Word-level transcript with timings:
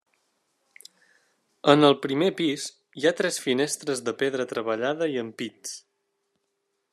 En 1.73 1.87
el 1.89 1.95
primer 2.05 2.29
pis 2.39 2.65
hi 3.01 3.05
ha 3.09 3.13
tres 3.19 3.37
finestres 3.45 4.01
de 4.09 4.15
pedra 4.23 4.49
treballada 4.55 5.11
i 5.17 5.21
ampits. 5.25 5.77